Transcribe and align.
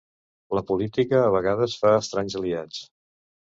La 0.57 0.61
política 0.71 1.19
a 1.25 1.27
vegades 1.35 1.77
fa 1.83 1.93
estranys 1.99 2.39
aliats. 2.41 2.83